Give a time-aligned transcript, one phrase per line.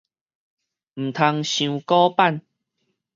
[0.03, 0.03] 毋通
[1.43, 2.41] 傷古板